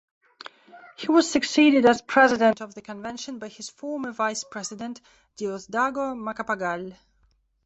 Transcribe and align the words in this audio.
He 0.97 1.09
was 1.09 1.29
succeeded 1.29 1.85
as 1.85 2.01
president 2.01 2.59
of 2.59 2.73
the 2.73 2.81
Convention 2.81 3.37
by 3.37 3.49
his 3.49 3.69
former 3.69 4.11
Vice-President, 4.11 4.99
Diosdado 5.37 6.15
Macapagal. 6.17 6.95